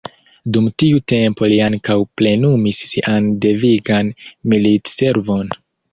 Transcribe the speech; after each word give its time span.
Dum 0.53 0.67
tiu 0.83 1.01
tempo 1.11 1.49
li 1.51 1.59
ankaŭ 1.65 1.97
plenumis 2.21 2.79
sian 2.93 3.27
devigan 3.45 4.11
militservon. 4.55 5.55